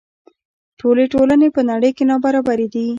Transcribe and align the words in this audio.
ټولې 0.79 1.03
ټولنې 1.13 1.47
په 1.55 1.61
نړۍ 1.71 1.91
کې 1.97 2.03
نابرابرې 2.09 2.67
دي. 2.73 2.85